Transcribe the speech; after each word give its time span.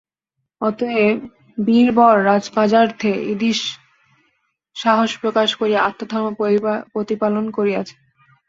অতএব 0.61 1.17
বীরবর 1.57 2.15
রাজকার্যার্থে 2.25 3.11
ঈদৃশ 3.31 3.61
সাহস 4.75 5.11
প্রকাশ 5.21 5.49
করিয়া 5.59 5.79
আত্মধর্ম 5.81 6.27
প্রতিপালন 6.93 7.45
করিয়াছে। 7.57 7.95